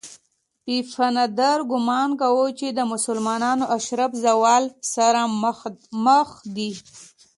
پفاندر 0.65 1.59
ګومان 1.71 2.09
کاوه 2.19 2.47
چې 2.59 2.67
د 2.77 2.79
مسلمانانو 2.93 3.65
اشراف 3.77 4.11
زوال 4.25 4.63
سره 4.93 5.21
مخ 6.07 6.27
دي. 6.55 6.71